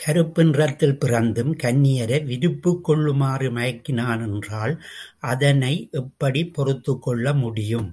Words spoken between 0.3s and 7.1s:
நிறத்தில் பிறந்தும் கன்னியரை விருப்புக்கொள்ளுமாறு மயக்கினான் என்றால் அதனை எப்படிப் பொறுத்துக்